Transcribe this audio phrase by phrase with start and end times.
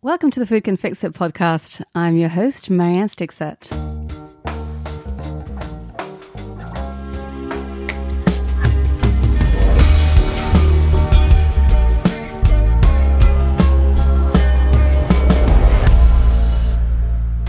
[0.00, 1.82] Welcome to the Food Can Fix It podcast.
[1.92, 3.87] I'm your host, Marianne Stixet.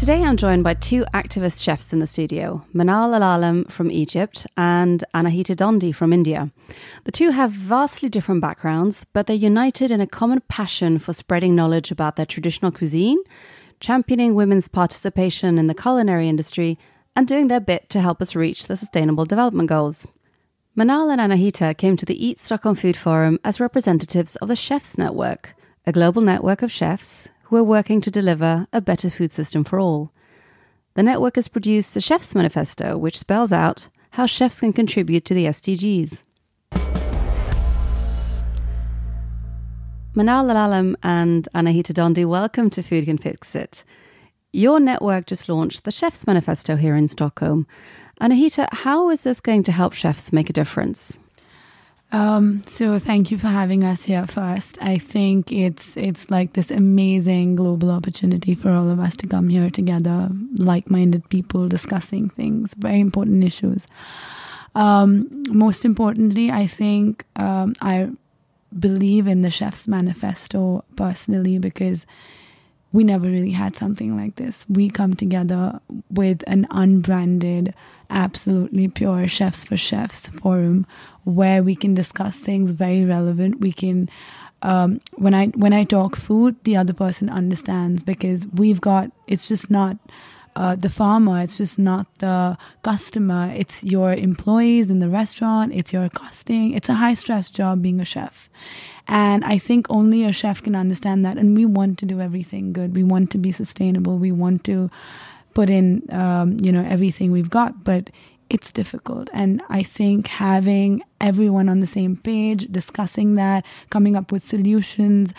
[0.10, 5.04] Today I'm joined by two activist chefs in the studio, Manal Alalam from Egypt and
[5.14, 6.50] Anahita Dhondy from India.
[7.04, 11.54] The two have vastly different backgrounds, but they're united in a common passion for spreading
[11.54, 13.20] knowledge about their traditional cuisine,
[13.82, 16.80] championing women's participation in the culinary industry,
[17.16, 20.08] and doing their bit to help us reach the Sustainable Development Goals.
[20.76, 24.98] Manal and Anahita came to the Eat Stockholm Food Forum as representatives of the Chefs
[24.98, 25.53] Network,
[25.86, 29.80] a global network of chefs who are working to deliver a better food system for
[29.80, 30.12] all.
[30.94, 35.34] The network has produced a Chef's Manifesto, which spells out how chefs can contribute to
[35.34, 36.25] the SDGs.
[40.16, 43.84] Manal Alalam and Anahita Dhondy, welcome to Food Can Fix It.
[44.53, 47.66] Your network just launched the Chef's Manifesto here in Stockholm.
[48.22, 51.17] Anahita, how is this going to help chefs make a difference?
[52.11, 54.79] Um, so thank you for having us here first.
[54.81, 59.49] I think it's it's like this amazing global opportunity for all of us to come
[59.49, 63.85] here together, like-minded people discussing things, very important issues.
[64.73, 68.09] Um, most importantly, I think um, I
[68.77, 72.05] believe in the chef's manifesto personally because
[72.92, 74.66] we never really had something like this.
[74.68, 77.73] We come together with an unbranded,
[78.09, 80.88] absolutely pure Chefs for Chefs forum
[81.23, 83.60] where we can discuss things very relevant.
[83.60, 84.10] We can,
[84.64, 89.12] um, when I when I talk food, the other person understands because we've got.
[89.28, 89.98] It's just not.
[90.56, 93.54] Uh, the farmer, it's just not the customer.
[93.56, 95.72] It's your employees in the restaurant.
[95.73, 96.73] It's your costing.
[96.73, 98.50] It's a high stress job being a chef.
[99.09, 101.38] And I think only a chef can understand that.
[101.38, 102.95] And we want to do everything good.
[102.95, 104.19] We want to be sustainable.
[104.19, 104.91] We want to
[105.55, 107.83] put in, um, you know, everything we've got.
[107.83, 108.11] But
[108.52, 109.27] it's difficult.
[109.33, 115.33] And I think having everyone on the same page, discussing that, coming up with solutions,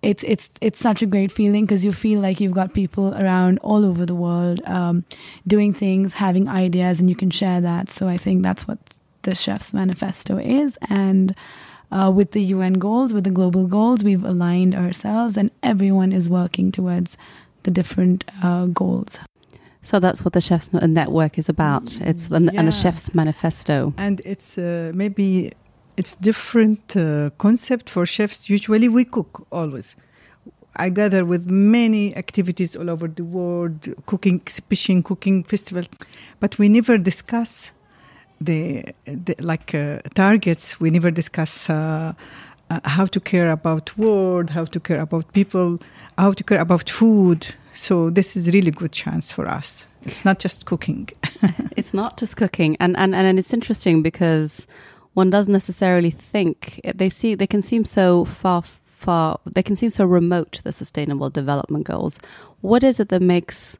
[0.00, 3.58] it's it's it's such a great feeling because you feel like you've got people around
[3.58, 5.04] all over the world um,
[5.46, 7.90] doing things, having ideas, and you can share that.
[7.90, 8.78] So I think that's what
[9.22, 11.34] the Chef's Manifesto is, and.
[11.90, 16.28] Uh, with the UN goals, with the global goals, we've aligned ourselves, and everyone is
[16.28, 17.16] working towards
[17.62, 19.18] the different uh, goals.
[19.82, 21.98] So that's what the Chefs Network is about.
[22.02, 22.58] It's and, yeah.
[22.58, 23.94] and the Chef's Manifesto.
[23.96, 25.52] And it's uh, maybe
[25.96, 28.50] it's different uh, concept for chefs.
[28.50, 29.96] Usually we cook always.
[30.76, 35.84] I gather with many activities all over the world, cooking exhibition, cooking festival,
[36.38, 37.72] but we never discuss
[38.40, 40.80] the, the like uh, targets.
[40.80, 42.14] We never discuss uh,
[42.70, 45.80] uh, how to care about world, how to care about people,
[46.16, 47.54] how to care about food.
[47.74, 49.86] So this is really good chance for us.
[50.02, 51.08] It's not just cooking.
[51.76, 54.66] it's not just cooking, and and and it's interesting because
[55.14, 59.90] one doesn't necessarily think they see they can seem so far far they can seem
[59.90, 62.18] so remote the sustainable development goals.
[62.60, 63.78] What is it that makes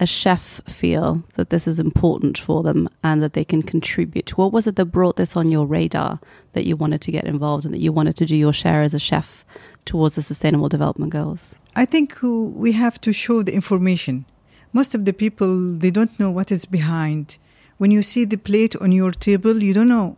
[0.00, 4.38] a chef feel that this is important for them and that they can contribute?
[4.38, 6.20] What was it that brought this on your radar
[6.52, 8.94] that you wanted to get involved and that you wanted to do your share as
[8.94, 9.44] a chef
[9.84, 11.56] towards the sustainable development goals?
[11.74, 14.24] I think we have to show the information.
[14.72, 17.38] Most of the people they don't know what is behind.
[17.78, 20.16] When you see the plate on your table, you don't know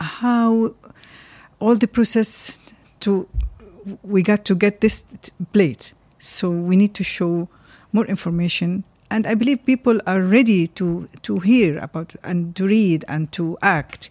[0.00, 0.74] how
[1.60, 2.58] all the process
[3.00, 3.28] to
[4.02, 5.02] we got to get this
[5.52, 5.92] plate.
[6.18, 7.48] So we need to show
[7.92, 13.04] more information and I believe people are ready to to hear about and to read
[13.08, 14.10] and to act.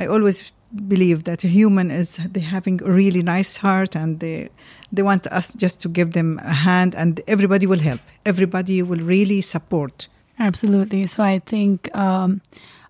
[0.00, 0.52] I always
[0.88, 4.48] believe that a human is they having a really nice heart and they
[4.92, 8.00] they want us just to give them a hand and everybody will help.
[8.24, 10.08] Everybody will really support.
[10.38, 11.06] Absolutely.
[11.06, 12.40] So I think um,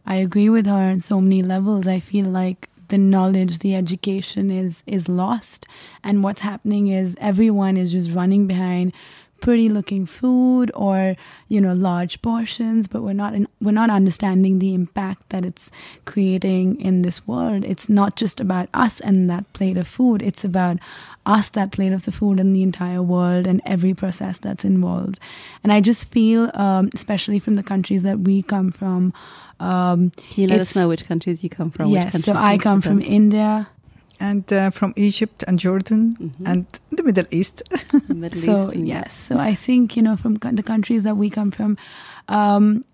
[0.07, 1.87] I agree with her on so many levels.
[1.89, 5.67] I feel like the knowledge, the education is is lost,
[6.03, 8.93] and what's happening is everyone is just running behind
[9.41, 11.17] pretty looking food or
[11.49, 15.71] you know large portions but we're not in, we're not understanding the impact that it's
[16.05, 17.65] creating in this world.
[17.65, 20.23] It's not just about us and that plate of food.
[20.23, 20.79] It's about
[21.27, 25.21] us that plate of the food and the entire world and every process that's involved.
[25.63, 29.13] And i just feel um, especially from the countries that we come from
[29.61, 32.81] um, can you let us know which countries you come from yes so i come
[32.81, 33.03] from, from?
[33.03, 33.69] India
[34.21, 36.47] and uh, from Egypt and Jordan mm-hmm.
[36.47, 37.63] and the Middle East.
[38.09, 39.13] the Middle so East, yes.
[39.13, 41.77] So I think you know from the countries that we come from,
[42.29, 42.85] um,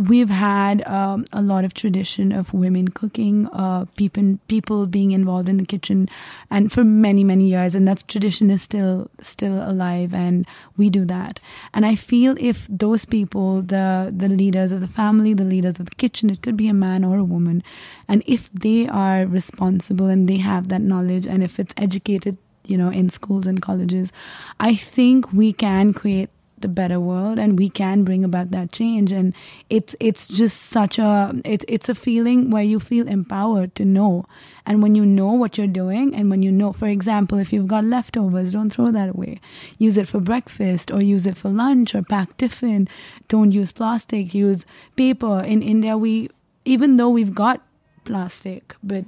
[0.00, 5.48] we've had um, a lot of tradition of women cooking, uh, people people being involved
[5.48, 6.08] in the kitchen,
[6.50, 11.04] and for many many years, and that tradition is still still alive, and we do
[11.04, 11.40] that.
[11.74, 15.86] And I feel if those people, the the leaders of the family, the leaders of
[15.86, 17.62] the kitchen, it could be a man or a woman,
[18.08, 22.78] and if they are responsible and they have that knowledge, and if it's educated, you
[22.78, 24.10] know, in schools and colleges,
[24.58, 29.12] I think we can create the better world and we can bring about that change.
[29.12, 29.34] And
[29.68, 34.26] it's it's just such a it's it's a feeling where you feel empowered to know.
[34.66, 37.66] And when you know what you're doing and when you know for example if you've
[37.66, 39.40] got leftovers don't throw that away.
[39.78, 42.88] Use it for breakfast or use it for lunch or pack tiffin.
[43.28, 44.34] Don't use plastic.
[44.34, 44.66] Use
[44.96, 45.40] paper.
[45.40, 46.28] In india we
[46.64, 47.62] even though we've got
[48.04, 49.04] plastic but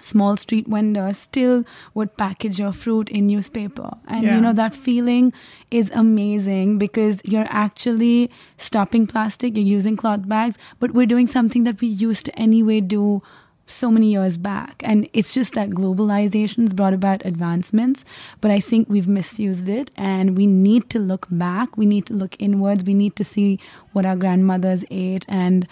[0.00, 1.64] small street vendors still
[1.94, 3.90] would package your fruit in newspaper.
[4.06, 4.34] And Yeah.
[4.36, 5.32] you know that feeling
[5.70, 11.64] is amazing because you're actually stopping plastic you're using cloth bags but we're doing something
[11.64, 13.22] that we used to anyway do
[13.70, 14.80] so many years back.
[14.82, 18.02] And it's just that globalization's brought about advancements
[18.40, 21.76] but i think we've misused it and we need to look back.
[21.76, 22.84] We need to look inwards.
[22.84, 23.58] We need to see
[23.92, 25.66] what our grandmothers ate and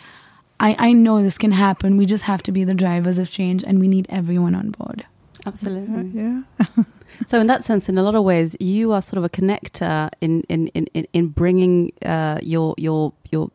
[0.61, 1.97] I, I know this can happen.
[1.97, 5.05] We just have to be the drivers of change and we need everyone on board.
[5.45, 6.21] Absolutely.
[6.23, 6.43] yeah.
[7.27, 10.11] So, in that sense, in a lot of ways, you are sort of a connector
[10.21, 13.51] in in in, in- in bringing uh, your your your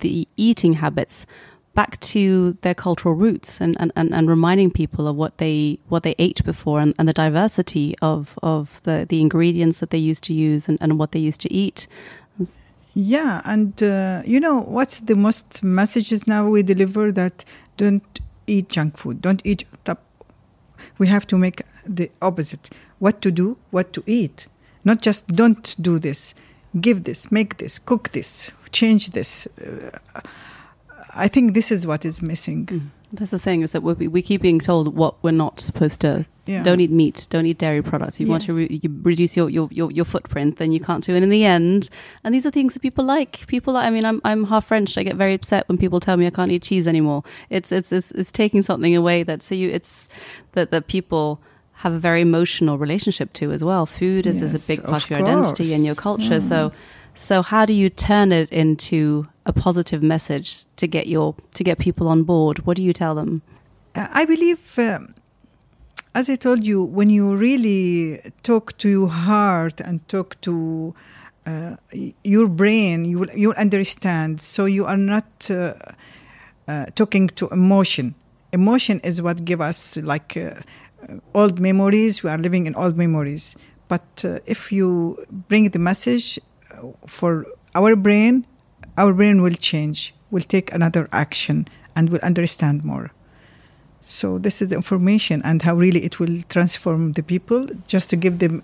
[0.00, 1.26] the eating habits
[1.74, 6.04] back to their cultural roots and, and, and, and reminding people of what they what
[6.04, 10.24] they ate before and, and the diversity of, of the, the ingredients that they used
[10.24, 11.86] to use and, and what they used to eat.
[12.98, 17.44] Yeah, and uh, you know what's the most messages now we deliver that
[17.76, 20.02] don't eat junk food, don't eat top.
[20.96, 22.70] We have to make the opposite.
[22.98, 24.46] What to do, what to eat,
[24.86, 26.34] not just don't do this.
[26.80, 29.46] Give this, make this, cook this, change this.
[29.60, 29.90] Uh,
[31.12, 32.90] I think this is what is missing.
[33.18, 36.26] That's the thing is that we we keep being told what we're not supposed to.
[36.46, 36.62] Yeah.
[36.62, 37.26] Don't eat meat.
[37.28, 38.20] Don't eat dairy products.
[38.20, 41.14] You want to re- you reduce your, your, your, your footprint, then you can't do
[41.16, 41.90] it in the end.
[42.22, 43.48] And these are things that people like.
[43.48, 44.96] People, like, I mean, I'm I'm half French.
[44.96, 47.24] I get very upset when people tell me I can't eat cheese anymore.
[47.50, 50.08] It's it's it's, it's taking something away that so you it's
[50.52, 51.40] that that people
[51.72, 53.84] have a very emotional relationship to as well.
[53.84, 56.34] Food is, is a big part of your identity and your culture.
[56.34, 56.38] Yeah.
[56.38, 56.72] So
[57.14, 61.78] so how do you turn it into a positive message to get your to get
[61.78, 62.66] people on board?
[62.66, 63.42] What do you tell them?
[63.94, 65.14] Uh, I believe, um,
[66.14, 70.94] as I told you, when you really talk to your heart and talk to
[71.46, 71.76] uh,
[72.24, 74.40] your brain, you will you understand.
[74.40, 75.74] So you are not uh,
[76.68, 78.14] uh, talking to emotion.
[78.52, 80.54] Emotion is what give us like uh,
[81.34, 82.22] old memories.
[82.22, 83.56] We are living in old memories.
[83.88, 86.40] But uh, if you bring the message
[87.06, 88.44] for our brain,
[88.96, 93.10] our brain will change, will take another action, and will understand more.
[94.02, 97.66] So this is the information and how really it will transform the people.
[97.88, 98.62] Just to give them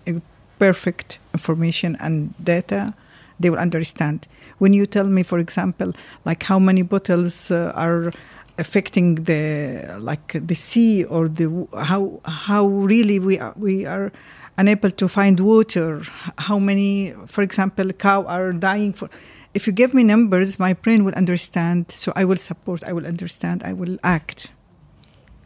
[0.60, 2.94] perfect information and data,
[3.40, 4.28] they will understand.
[4.58, 5.92] When you tell me, for example,
[6.24, 8.12] like how many bottles uh, are
[8.58, 14.12] affecting the like the sea or the how how really we are, we are
[14.58, 16.02] unable to find water.
[16.38, 19.08] How many, for example, cow are dying for.
[19.54, 21.90] If you give me numbers, my brain will understand.
[21.90, 22.82] So I will support.
[22.84, 23.62] I will understand.
[23.62, 24.52] I will act.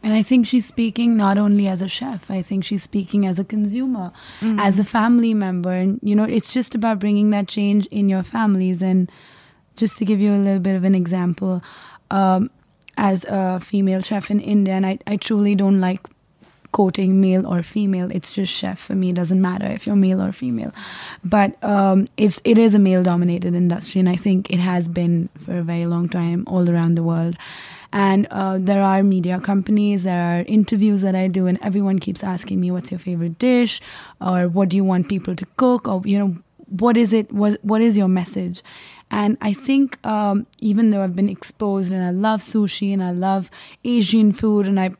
[0.03, 3.39] And I think she's speaking not only as a chef, I think she's speaking as
[3.39, 5.71] a consumer, as a family member.
[5.71, 8.81] And, you know, it's just about bringing that change in your families.
[8.81, 9.11] And
[9.75, 11.61] just to give you a little bit of an example,
[12.11, 12.49] um,
[12.95, 16.07] as a female chef in India, and I, I truly don't like
[16.71, 18.09] quoting male or female.
[18.11, 19.09] It's just chef for me.
[19.09, 20.73] It doesn't matter if you're male or female.
[21.23, 25.29] But um, it's it is a male dominated industry, and I think it has been
[25.43, 27.37] for a very long time all around the world.
[27.93, 32.23] And uh, there are media companies, there are interviews that I do, and everyone keeps
[32.23, 33.81] asking me, "What's your favorite dish?"
[34.19, 36.37] or "What do you want people to cook?" or you know,
[36.69, 37.31] what is it?
[37.31, 38.61] What what is your message?
[39.09, 43.11] And I think um, even though I've been exposed and I love sushi and I
[43.11, 43.49] love
[43.85, 44.91] Asian food and I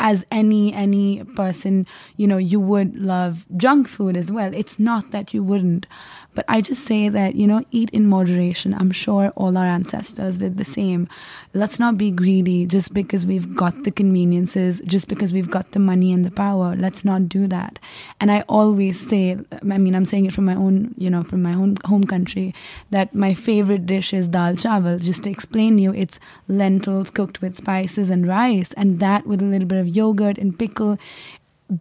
[0.00, 1.86] as any any person
[2.16, 4.52] you know you would love junk food as well.
[4.54, 5.86] It's not that you wouldn't
[6.34, 8.74] but i just say that you know eat in moderation.
[8.74, 11.08] I'm sure all our ancestors did the same.
[11.52, 15.78] Let's not be greedy just because we've got the conveniences just because we've got the
[15.78, 16.74] money and the power.
[16.76, 17.78] Let's not do that.
[18.20, 19.38] And i always say
[19.70, 22.54] i mean i'm saying it from my own you know from my own home country
[22.90, 25.00] that my favorite dish is dal chawal.
[25.00, 28.72] Just to explain to you it's lentils cooked with spices and rice.
[28.76, 30.98] And that with a little bit of yogurt and pickle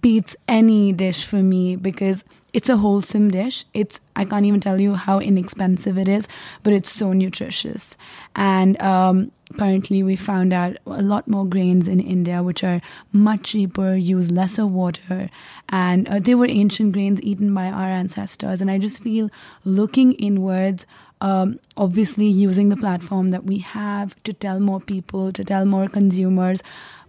[0.02, 2.24] beats any dish for me because
[2.54, 3.66] it's a wholesome dish.
[3.74, 6.28] It's I can't even tell you how inexpensive it is,
[6.62, 7.98] but it's so nutritious.
[8.36, 12.80] And um, currently, we found out a lot more grains in India, which are
[13.12, 15.30] much cheaper, use lesser water,
[15.70, 18.62] and uh, they were ancient grains eaten by our ancestors.
[18.62, 19.30] And I just feel
[19.66, 20.86] looking inwards.
[21.22, 25.88] Um, obviously, using the platform that we have to tell more people, to tell more
[25.88, 26.62] consumers,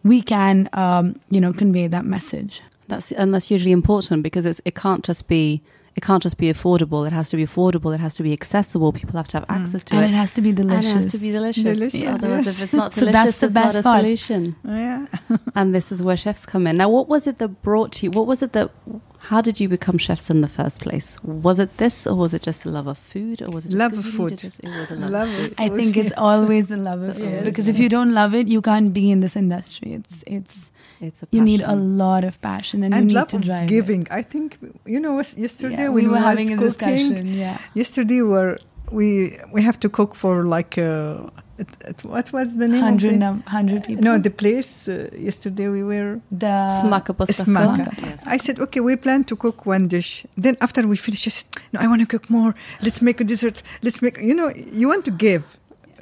[0.05, 2.62] we can, um, you know, convey that message.
[2.88, 5.62] That's and that's hugely important because it's it can't just be
[5.97, 7.07] it can't just be affordable.
[7.07, 7.95] It has to be affordable.
[7.95, 8.93] It has to be accessible.
[8.93, 9.61] People have to have mm.
[9.61, 10.07] access to and it.
[10.07, 10.87] And it has to be delicious.
[10.91, 11.62] And it has to be delicious.
[11.62, 12.57] Delicious, Otherwise, yes.
[12.57, 14.00] if it's not So delicious, that's the it's best not a part.
[14.03, 14.57] solution.
[14.67, 15.07] Oh, yeah.
[15.55, 16.76] And this is where chefs come in.
[16.76, 18.11] Now, what was it that brought you?
[18.11, 18.73] What was it that?
[19.19, 21.23] How did you become chefs in the first place?
[21.23, 23.79] Was it this, or was it just a love of food, or was it just
[23.79, 24.33] Love of food.
[24.33, 24.45] It?
[24.45, 25.55] it was a love, Love of food.
[25.59, 26.19] I think it's yes.
[26.19, 27.45] always the love of food Yes.
[27.45, 29.95] because if you don't love it, you can't be in this industry.
[29.95, 30.71] It's it's
[31.09, 31.37] It's a passion.
[31.39, 33.75] you need a lot of passion and, and you need love to of drive it.
[33.77, 34.03] giving.
[34.21, 34.47] I think
[34.95, 35.15] you know
[35.47, 37.27] yesterday Yeah, when we were having a cooking, discussion.
[37.45, 38.55] Yeah, Yesterday we were
[38.99, 39.09] we
[39.55, 41.31] we have to cook for like uh,
[41.63, 44.03] it, it, what was the name hundred of the, num- hundred people.
[44.09, 44.95] no the place uh,
[45.29, 46.11] yesterday we were
[46.45, 47.45] the Smaka pasta.
[47.45, 47.87] Smaka.
[48.03, 48.17] Yes.
[48.27, 50.11] I said okay we plan to cook one dish
[50.45, 52.53] then after we finish I said no I want to cook more
[52.85, 53.57] let's make a dessert
[53.87, 54.49] let's make you know
[54.81, 55.45] you want to give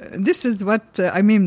[0.03, 1.43] Uh, this is what uh, I mean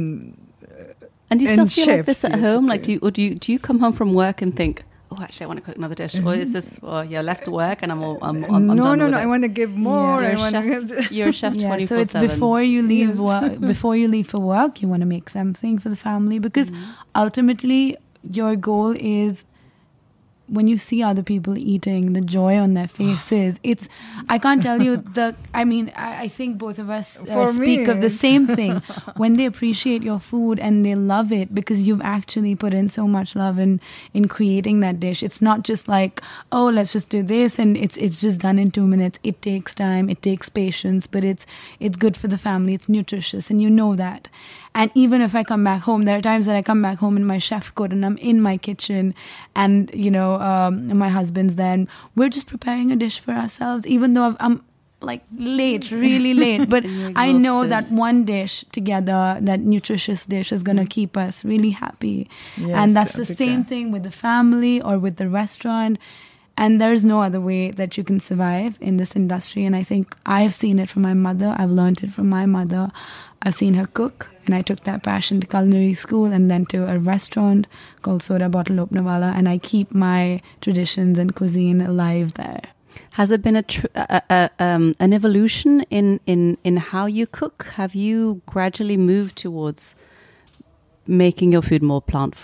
[1.30, 2.66] And do you still and feel like this at home?
[2.66, 5.22] Like, do you, or do you do you come home from work and think, oh,
[5.22, 6.52] actually, I want to cook another dish, or is mm-hmm.
[6.52, 9.04] this, oh, yeah, left work and I'm all, I'm, uh, I'm, I'm no done no
[9.06, 9.22] with no it?
[9.22, 10.88] I want to give more You're I a want to chef.
[10.88, 13.18] give You're a chef yeah, so it's before you leave Yes.
[13.18, 16.70] work, before you leave for work, you want to make something for the family because
[16.70, 16.90] mm-hmm.
[17.14, 17.96] ultimately
[18.30, 19.44] your goal is
[20.48, 23.56] when you see other people eating, the joy on their faces.
[23.62, 23.88] It's
[24.28, 25.34] I can't tell you the.
[25.52, 28.76] I mean, I, I think both of us uh, speak me, of the same thing
[29.16, 33.08] when they appreciate your food and they love it because you've actually put in so
[33.08, 33.80] much love in
[34.14, 35.22] in creating that dish.
[35.22, 36.22] It's not just like
[36.52, 39.18] oh, let's just do this and it's it's just done in two minutes.
[39.24, 41.46] It takes time, it takes patience, but it's
[41.80, 42.74] it's good for the family.
[42.74, 44.28] It's nutritious, and you know that.
[44.74, 47.16] And even if I come back home, there are times that I come back home
[47.16, 49.14] in my chef coat and I'm in my kitchen,
[49.54, 53.86] and you know, um, my husband's there, and we're just preparing a dish for ourselves,
[53.86, 54.64] even though I've, I'm
[55.00, 56.68] like late, really late.
[56.74, 61.70] But I know that one dish together, that nutritious dish, is gonna keep us really
[61.70, 62.28] happy.
[62.56, 65.98] Yes, and that's the same thing with the family or with the restaurant.
[66.58, 69.64] And there's no other way that you can survive in this industry.
[69.66, 71.54] And I think I've seen it from my mother.
[71.58, 72.90] I've learned it from my mother.
[73.42, 76.90] I've seen her cook, and I took that passion to culinary school and then to
[76.90, 77.66] a restaurant
[78.00, 79.34] called Soda Bottle Openerwala.
[79.36, 82.62] And I keep my traditions and cuisine alive there.
[83.10, 87.64] Has it been a, a, a um, an evolution in, in, in how you cook?
[87.74, 89.94] Have you gradually moved towards
[91.06, 92.34] making your food more plant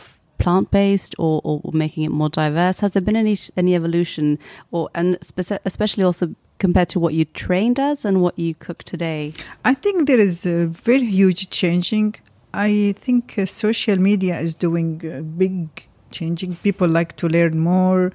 [0.43, 2.81] plant based or, or making it more diverse?
[2.81, 4.39] Has there been any any evolution,
[4.71, 8.83] or and speci- especially also compared to what you trained as and what you cook
[8.85, 9.33] today?
[9.65, 12.17] I think there is a very huge changing.
[12.55, 16.57] I think uh, social media is doing uh, big changing.
[16.63, 18.13] People like to learn more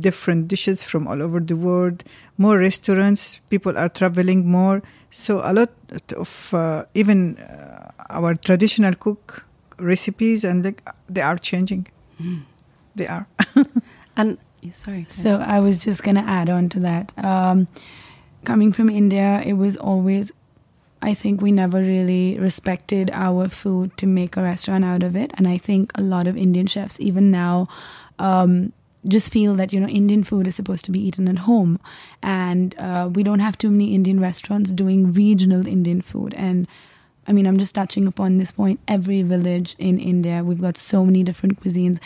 [0.00, 2.04] different dishes from all over the world.
[2.38, 3.40] More restaurants.
[3.50, 4.82] People are traveling more.
[5.10, 5.70] So a lot
[6.16, 9.44] of uh, even uh, our traditional cook
[9.82, 10.74] recipes and they,
[11.08, 11.88] they are changing.
[12.94, 13.26] They are.
[14.16, 17.12] And yeah, sorry, So I was just going to add on to that.
[17.24, 17.66] Um,
[18.44, 20.30] coming from India, it was always,
[21.00, 25.32] I think we never really respected our food to make a restaurant out of it.
[25.34, 27.68] And I think a lot of Indian chefs, even now,
[28.18, 28.72] um,
[29.08, 31.80] just feel that you know Indian food is supposed to be eaten at home,
[32.22, 36.34] and uh, we don't have too many Indian restaurants doing regional Indian food.
[36.34, 36.68] And
[37.26, 38.80] I mean, I'm just touching upon this point.
[38.88, 41.98] Every village in India, we've got so many different cuisines.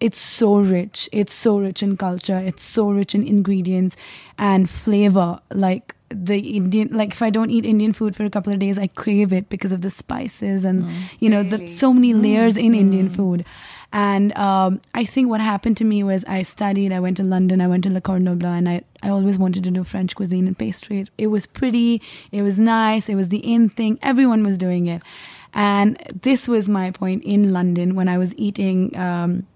[0.00, 1.08] It's so rich.
[1.12, 2.38] It's so rich in culture.
[2.38, 3.96] It's so rich in ingredients
[4.38, 5.38] and flavor.
[5.52, 8.78] Like the Indian, like if I don't eat Indian food for a couple of days,
[8.78, 11.02] I crave it because of the spices and mm.
[11.20, 13.16] you know the so many layers in Indian mm.
[13.16, 13.44] food.
[13.92, 16.92] And um, I think what happened to me was I studied.
[16.92, 17.60] I went to London.
[17.60, 20.46] I went to Le Cordon Bleu, and I I always wanted to do French cuisine
[20.46, 21.00] and pastry.
[21.00, 22.00] It, it was pretty.
[22.30, 23.08] It was nice.
[23.08, 23.98] It was the in thing.
[24.02, 25.02] Everyone was doing it,
[25.52, 28.96] and this was my point in London when I was eating.
[28.96, 29.46] Um,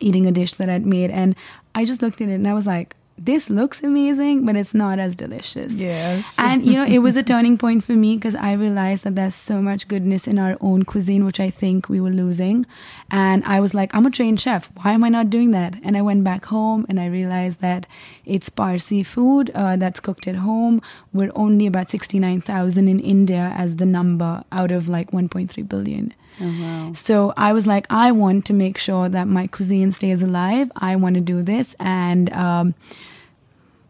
[0.00, 1.34] eating a dish that I'd made and
[1.74, 4.98] I just looked at it and I was like, this looks amazing, but it's not
[4.98, 5.74] as delicious.
[5.74, 6.34] Yes.
[6.38, 9.34] And you know, it was a turning point for me because I realized that there's
[9.34, 12.64] so much goodness in our own cuisine, which I think we were losing.
[13.10, 14.70] And I was like, I'm a trained chef.
[14.82, 15.74] Why am I not doing that?
[15.82, 17.86] And I went back home and I realized that
[18.24, 20.80] it's Parsi food uh, that's cooked at home.
[21.12, 26.14] We're only about 69,000 in India as the number out of like 1.3 billion.
[26.40, 26.92] Oh, wow.
[26.94, 30.72] So I was like, I want to make sure that my cuisine stays alive.
[30.76, 31.74] I want to do this.
[31.78, 32.74] And um,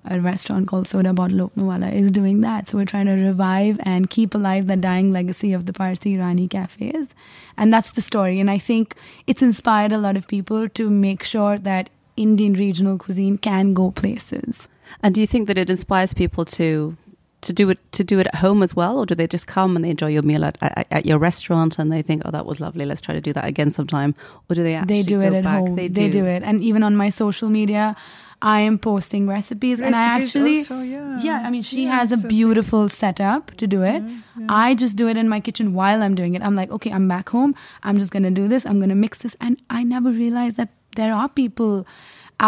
[0.05, 2.69] a restaurant called Soda Bottle Openerwala is doing that.
[2.69, 6.51] So we're trying to revive and keep alive the dying legacy of the Parsi Irani
[6.51, 7.09] cafes.
[7.57, 8.41] And that's the story.
[8.41, 8.95] And I think
[9.27, 13.91] it's inspired a lot of people to make sure that Indian regional cuisine can go
[13.91, 14.67] places.
[15.03, 16.97] And do you think that it inspires people to
[17.43, 19.77] to do it to do it at home as well, or do they just come
[19.77, 22.45] and they enjoy your meal at, at, at your restaurant and they think, oh, that
[22.47, 24.15] was lovely, let's try to do that again sometime,
[24.49, 25.61] or do they actually they do it at back?
[25.61, 25.77] home.
[25.77, 26.21] They they do.
[26.21, 26.43] do it.
[26.43, 27.97] And even on my social media
[28.43, 31.19] i am posting recipes, and i actually also, yeah.
[31.23, 34.03] yeah i mean she Yeah, has a it's beautiful setup to do it.
[34.03, 34.47] Yeah, yeah.
[34.49, 36.43] i just do it in my kitchen while i'm doing it.
[36.43, 37.55] I'm like okay i'm back home.
[37.83, 38.65] I'm just gonna do this.
[38.65, 39.37] I'm gonna mix this.
[39.41, 41.87] And i never realized that there are people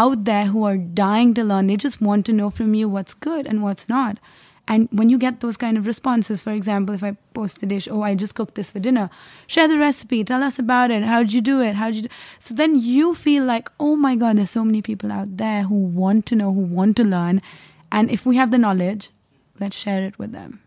[0.05, 1.67] out there who are dying to learn.
[1.67, 4.19] They just want to know from you what's good and what's not
[4.69, 7.89] and when you get those kind of responses, for example, if I post a dish,
[7.91, 9.11] oh, I just cooked this for dinner,
[9.47, 11.03] share the recipe, tell us about it.
[11.03, 11.75] How'd you do it?
[11.75, 12.09] How'd you do?
[12.39, 15.75] So then you feel like, oh my God, there's so many people out there who
[15.75, 17.43] want to know, who want to learn.
[17.91, 19.11] And if we have the knowledge,
[19.59, 20.61] let's share it with them.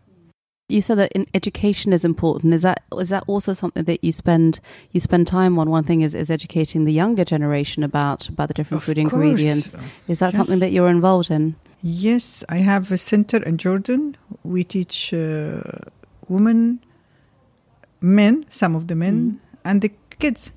[0.68, 2.52] You said that in education is important.
[2.52, 4.58] Is that is that also something that you spend
[4.90, 5.70] you spend time on?
[5.70, 9.76] One thing is, is educating the younger generation about about the different Of food ingredients.
[10.08, 10.34] Is that Yes.
[10.34, 11.54] something that you're involved in?
[11.82, 14.16] Yes, I have a center in Jordan.
[14.44, 15.60] We teach uh,
[16.28, 16.80] women,
[18.00, 19.38] men, some of the men, Mm.
[19.64, 20.52] and the kids.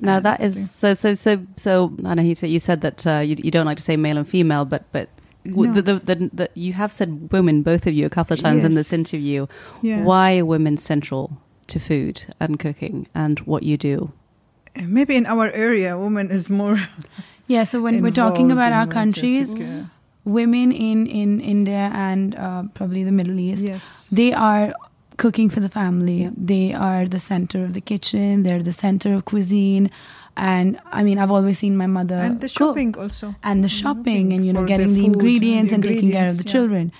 [0.00, 1.88] Now Uh, that is so so so so.
[2.02, 4.82] Anahita, you said that uh, you, you don't like to say male and female, but
[4.92, 5.08] but
[5.46, 5.72] w No.
[5.72, 8.62] the, the, the, the, you have said women, both of you, a couple of times
[8.62, 9.46] in this interview.
[9.80, 10.02] Yeah.
[10.04, 11.38] Why are women central
[11.68, 14.12] to food and cooking and what you do?
[14.76, 16.78] Maybe in our area, women is more.
[17.46, 19.84] Yeah, so when we're talking about our countries, it- uh,
[20.24, 24.06] women in, in India and uh, probably the Middle East, yes.
[24.12, 24.72] they are
[25.16, 26.22] cooking for the family.
[26.22, 26.30] Yeah.
[26.36, 28.42] They are the center of the kitchen.
[28.42, 29.90] They're the center of cuisine.
[30.36, 32.70] And I mean, I've always seen my mother and the cook.
[32.76, 33.34] shopping also.
[33.42, 33.80] and the Mhm.
[33.82, 36.52] shopping and you know the getting the, ingredients the and taking care of the yeah.
[36.52, 36.92] children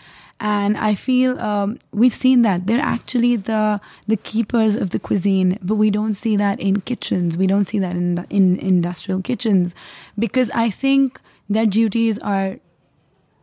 [0.42, 5.58] and i feel um, we've seen that they're actually the the keepers of the cuisine
[5.62, 9.74] but we don't see that in kitchens we don't see that in in industrial kitchens
[10.18, 12.56] because i think their duties are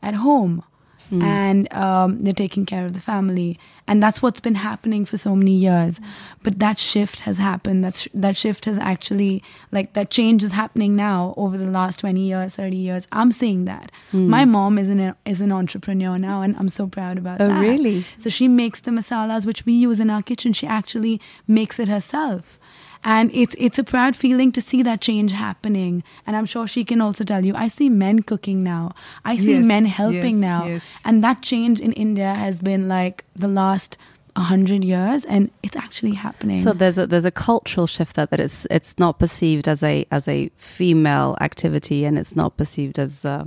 [0.02, 0.64] at home.
[1.10, 1.24] Mm.
[1.24, 3.58] and um, they're taking care of the family.
[3.88, 6.02] And that's what's been happening for so many years.
[6.44, 7.82] But that shift has happened.
[7.82, 9.42] That's that shift has actually
[9.72, 13.08] like that change is happening now over the last 20 years 30 years.
[13.14, 13.90] I'm seeing that.
[14.12, 14.28] Mm.
[14.28, 17.56] my mom is an is an entrepreneur now and i'm so proud about Oh, that.
[17.58, 18.06] Oh, really?
[18.18, 20.52] so she makes the masalas which we use in our kitchen.
[20.52, 22.60] She actually makes it herself
[23.04, 26.84] and it's it's a proud feeling to see that change happening and i'm sure she
[26.84, 28.92] can also tell you i see men cooking now
[29.26, 31.00] i see Yes, men helping yes, now yes.
[31.06, 33.98] and that change in India has been like the last
[34.36, 36.58] a hundred years, and it's actually happening.
[36.58, 40.06] So there's a there's a cultural shift there that it's it's not perceived as a
[40.12, 43.46] as a female activity and it's not perceived as uh,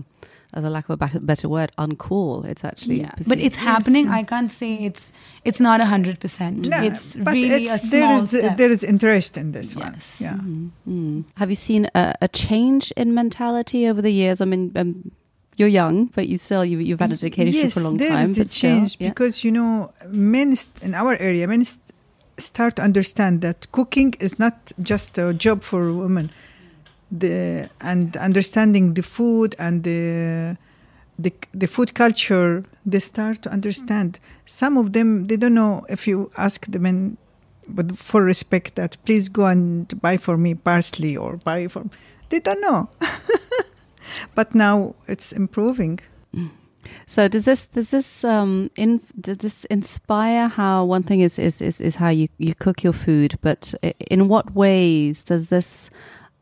[0.53, 2.45] as a lack of a better word uncool.
[2.45, 3.29] It's actually yeah, perceived.
[3.29, 4.09] but it's happening.
[4.09, 5.13] I can't say it's
[5.45, 6.67] it's not a hundred percent.
[6.71, 8.57] It's really it's- a there small is step.
[8.59, 9.97] there is interest in this one.
[10.19, 10.35] Yeah.
[10.35, 11.25] Mm, mm.
[11.37, 14.41] Have you seen a, a change in mentality over the years?
[14.41, 15.11] I mean, um,
[15.57, 18.31] you're young, but you still you, you've had education yes, for a long there time.
[18.33, 19.09] is a but still, change yeah.
[19.11, 21.85] because you know men st- in our area men st-
[22.39, 26.31] start to understand that cooking is not just a job for women.
[27.11, 30.57] The and understanding the food and the
[31.19, 34.21] the the food culture they start to understand.
[34.47, 37.19] Some of them they don't know if you ask them
[37.69, 41.85] but for respect that please go and buy for me parsley or buy for
[42.31, 42.89] they don't know.
[44.35, 46.01] but now it's improving.
[47.07, 51.61] So does this does this um in does this inspire how one thing is is
[51.61, 55.91] is, is how you, you cook your food, but in what ways does this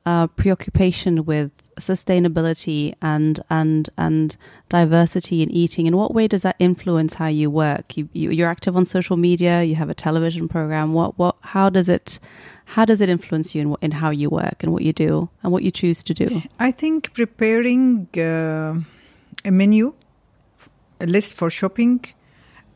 [0.08, 4.36] uh, preoccupation with sustainability and and and
[4.68, 5.84] diversity in eating.
[5.86, 7.96] In what way does that influence how you work?
[7.96, 10.86] You, you you're active on social media you have a television program.
[10.98, 12.18] What what how does it
[12.76, 15.52] how does it influence you in, in how you work and what you do and
[15.52, 16.42] what you choose to do?
[16.68, 18.72] I think preparing uh,
[19.44, 19.92] a menu,
[21.00, 22.04] a list for shopping,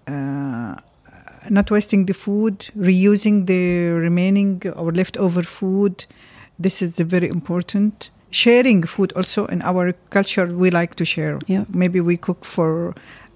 [0.06, 0.74] uh,
[1.58, 6.04] not wasting the food, reusing the remaining or leftover food.
[6.62, 8.10] This is very important.
[8.30, 11.38] Sharing food also in our culture, we like to share.
[11.46, 11.64] Yeah.
[11.68, 12.94] Maybe we cook for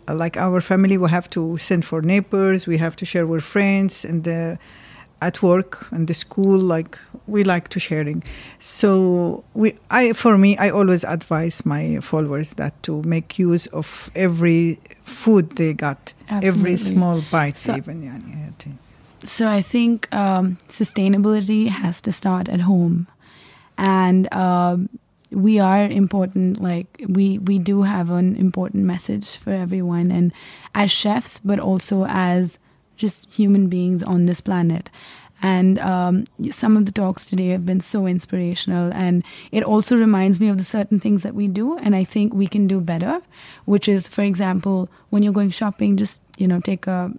[0.09, 3.43] uh, like our family we have to send for neighbors we have to share with
[3.43, 4.57] friends and uh,
[5.21, 8.23] at work and the school like we like to sharing
[8.61, 14.11] so we i for me i always advise my followers that to make use of
[14.15, 16.49] every food they got Absolutely.
[16.49, 18.69] every small bite so, even yeah,
[19.25, 23.09] so i think um, sustainability has to start at home
[23.79, 24.89] and um,
[25.31, 26.61] we are important.
[26.63, 30.33] Like we we do have an important message for everyone, and
[30.75, 32.59] as chefs, but also as
[32.97, 34.91] just human beings on this planet.
[35.43, 38.91] And um, some of the talks today have been so inspirational.
[38.95, 41.77] And it also reminds me of the certain things that we do.
[41.79, 43.21] And I think we can do better,
[43.67, 47.13] which is, for example, when you're going shopping, just, you know, take a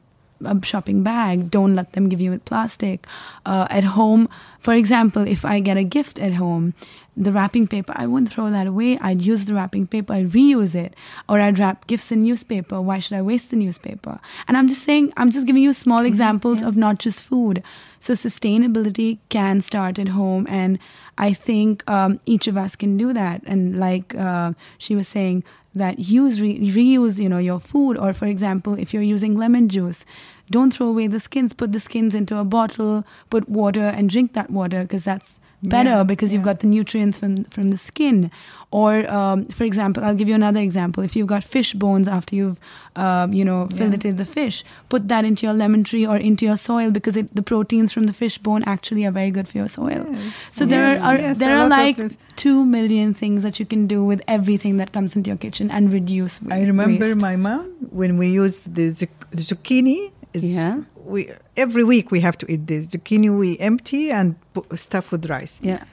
[0.43, 1.51] a shopping bag.
[1.51, 3.05] Don't let them give you plastic.
[3.45, 6.73] Uh, at home, for example, if I get a gift at home,
[7.15, 8.99] the wrapping paper, I wouldn't throw that away.
[8.99, 10.95] I'd use the wrapping paper, I'd reuse it.
[11.27, 12.79] Or I'd wrap gifts in newspaper.
[12.79, 14.19] Why should I waste the newspaper?
[14.47, 16.07] And I'm just saying, I'm just giving you small mm-hmm.
[16.07, 16.67] examples yeah.
[16.67, 17.63] of not just food.
[17.99, 20.45] So sustainability can start at home.
[20.47, 20.77] And
[21.17, 23.41] I think um, each of us can do that.
[23.45, 25.43] And like uh, she was saying,
[25.77, 27.97] that use re- reuse you know your food.
[27.97, 30.05] Or for example if you're using lemon juice
[30.49, 31.53] don't throw away the skins.
[31.53, 35.89] Put the skins into a bottle put water and drink that water because that's better
[35.89, 36.37] yeah, because yeah.
[36.37, 38.29] you've got the nutrients from from the skin
[38.69, 42.35] or um, for example i'll give you another example if you've got fish bones after
[42.35, 42.59] you've
[42.95, 46.57] uh, you know filleted the fish put that into your lemon tree or into your
[46.57, 49.67] soil because it, the proteins from the fish bone actually are very good for your
[49.67, 50.33] soil yes.
[50.51, 50.69] so yes.
[50.69, 51.99] there are, are yes, there are like
[52.35, 55.91] 2 million things that you can do with everything that comes into your kitchen and
[55.91, 57.17] reduce i remember waste.
[57.17, 58.91] my mom when we used the
[59.31, 63.29] zucchini yeah we every week we have to eat this zucchini.
[63.37, 64.35] We empty and
[64.75, 65.59] stuff with rice.
[65.61, 65.83] Yeah.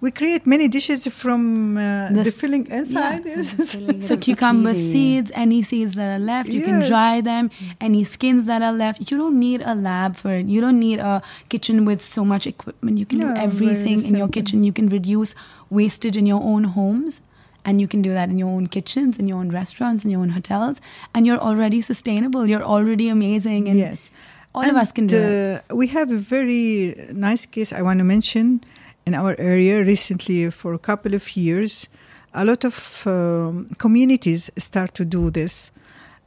[0.00, 3.24] We create many dishes from uh, the, the, filling inside.
[3.24, 3.42] Yeah.
[3.58, 4.06] Yes.
[4.08, 6.68] so cucumber seeds, any seeds that are left, you yes.
[6.68, 7.50] can dry them.
[7.80, 10.46] Any skins that are left, you don't need a lab for it.
[10.46, 12.98] You don't need a kitchen with so much equipment.
[12.98, 14.62] You can no, do everything in your kitchen.
[14.62, 15.34] You can reduce
[15.70, 17.22] wastage in your own homes
[17.64, 20.20] and you can do that in your own kitchens in your own restaurants in your
[20.20, 20.80] own hotels
[21.14, 24.10] and you're already sustainable you're already amazing and yes
[24.54, 25.74] all and, of us can do uh, it.
[25.74, 28.62] We have a very nice case I want to mention
[29.06, 31.88] in our area recently for a couple of years.
[32.32, 35.70] A lot of um, communities start to do this.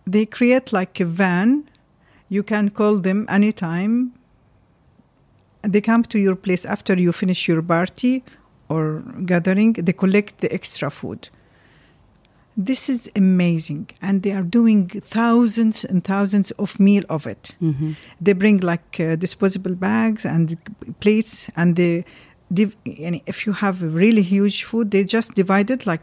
[0.05, 1.69] They create like a van.
[2.29, 4.13] You can call them anytime.
[5.61, 8.23] They come to your place after you finish your party
[8.69, 9.73] or gathering.
[9.73, 11.29] They collect the extra food
[12.57, 13.91] this is amazing.
[14.01, 17.55] And they are doing thousands and thousands of meal of it.
[17.61, 17.91] Mm-hmm.
[18.19, 20.57] they bring like uh, disposable bags and
[20.99, 22.03] plates and they
[22.51, 26.01] div- if you have really huge food they just divide it like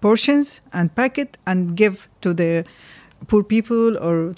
[0.00, 2.64] portions and pack it and give to the
[3.28, 4.34] poor people or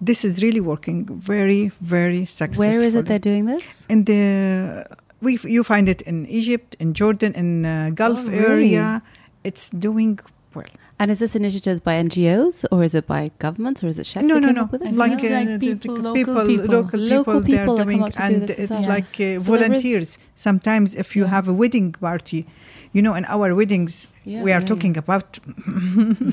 [0.00, 3.84] this is really working very very successful where is it they're doing this?
[3.88, 4.86] In the
[5.20, 8.46] we you find it in egypt in jordan in uh, gulf oh, really?
[8.46, 9.02] area
[9.44, 10.18] it's doing
[10.54, 10.64] well.
[10.98, 14.26] And is this initiative by NGOs or is it by governments or is it chefs?
[14.26, 14.68] No, no, no.
[14.72, 18.54] It's like, uh, people, local people, people, local, local people, they are doing, and do
[18.56, 20.18] it's like uh, so volunteers.
[20.36, 21.30] Sometimes, if you yeah.
[21.30, 22.46] have a wedding party,
[22.92, 25.40] you know, in our weddings, yeah, we are yeah, talking about.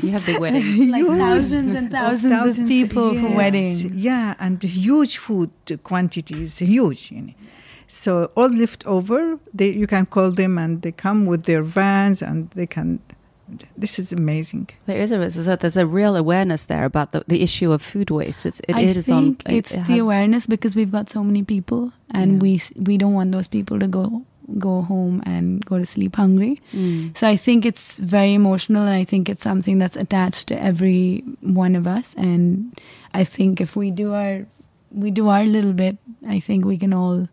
[0.03, 3.83] you have big weddings, like thousands and thousands, thousands of people yes, for weddings.
[3.85, 5.49] Yeah, and huge food
[5.83, 7.11] quantities, huge.
[7.11, 7.33] You know.
[7.91, 12.21] So all left over, they you can call them, and they come with their vans,
[12.21, 12.99] and they can
[13.77, 14.69] this is amazing.
[14.85, 18.45] There is a there's a real awareness there about the, the issue of food waste.
[18.45, 21.43] It's, it I is think on, it's it the awareness because we've got so many
[21.43, 22.39] people, and yeah.
[22.39, 24.23] we we don't want those people to go
[24.57, 26.61] go home and go to sleep hungry.
[26.73, 27.15] Mm.
[27.17, 31.23] So I think it's very emotional, and I think it's something that's attached to every
[31.41, 32.13] one of us.
[32.17, 32.79] And
[33.13, 34.45] I think if we do our
[34.91, 35.97] we do our little bit,
[36.27, 37.27] I think we can all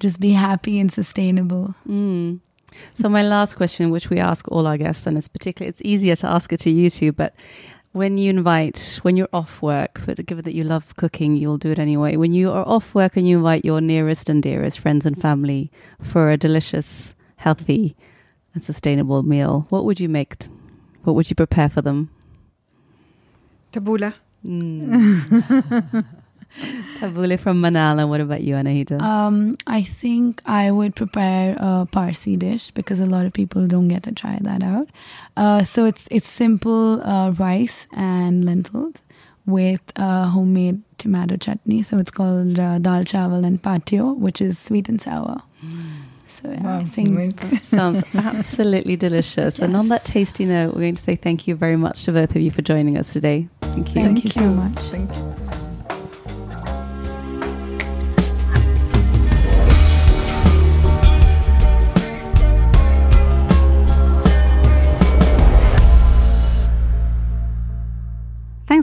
[0.00, 1.74] just be happy and sustainable.
[1.88, 2.40] Mm.
[2.94, 6.16] So my last question, which we ask all our guests, and it's particularly it's easier
[6.16, 7.34] to ask it to you two, but
[7.92, 11.78] when you invite, when you're off work, given that you love cooking, you'll do it
[11.78, 12.16] anyway.
[12.16, 15.70] When you are off work and you invite your nearest and dearest friends and family
[16.02, 17.96] for a delicious, healthy,
[18.52, 20.44] and sustainable meal, what would you make?
[21.04, 22.10] What would you prepare for them?
[23.72, 24.12] Tabbouleh.
[24.44, 26.04] Mm.
[26.98, 28.08] Tabbouleh from Manal.
[28.08, 29.00] What about you, Anahita?
[29.02, 33.88] Um, I think I would prepare a Parsi dish because a lot of people don't
[33.88, 34.88] get to try that out.
[35.36, 39.02] Uh, so it's it's simple uh, rice and lentils
[39.44, 41.82] with uh, homemade tomato chutney.
[41.82, 45.42] So it's called uh, dal chawal and patio, which is sweet and sour.
[45.64, 46.02] Mm.
[46.42, 49.58] So yeah, wow, I think that sounds absolutely delicious.
[49.58, 49.58] Yes.
[49.58, 52.36] And on that tasty note, we're going to say thank you very much to both
[52.36, 53.48] of you for joining us today.
[53.62, 53.94] Thank you.
[53.94, 54.78] Thank, thank you so much.
[54.86, 55.35] Thank you.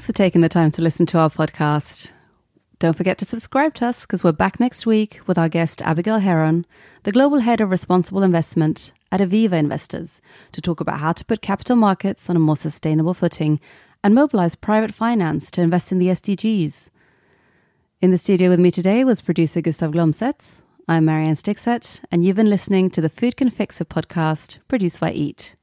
[0.03, 2.11] Thanks for taking the time to listen to our podcast.
[2.79, 6.19] Don't forget to subscribe to us because we're back next week with our guest Abigail
[6.19, 6.65] Herron,
[7.03, 10.19] the Global Head of Responsible Investment at Aviva Investors,
[10.51, 13.61] to talk about how to put capital markets on a more sustainable footing
[14.03, 16.89] and mobilize private finance to invest in the SDGs.
[18.01, 20.55] In the studio with me today was producer Gustav Glomset.
[20.85, 25.13] I'm Marianne Stixet, and you've been listening to the Food Can Fix podcast produced by
[25.13, 25.55] Eat.